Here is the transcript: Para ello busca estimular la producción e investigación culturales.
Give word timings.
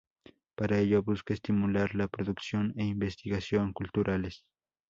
Para 0.55 0.79
ello 0.79 1.03
busca 1.03 1.31
estimular 1.35 1.93
la 1.93 2.07
producción 2.07 2.73
e 2.75 2.83
investigación 2.85 3.71
culturales. 3.71 4.45